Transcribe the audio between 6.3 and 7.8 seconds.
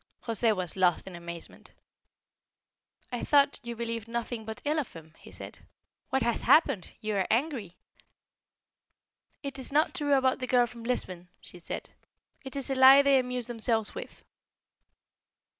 happened? You are angry angry."